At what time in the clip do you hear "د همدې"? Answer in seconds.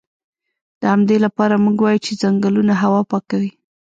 0.79-1.17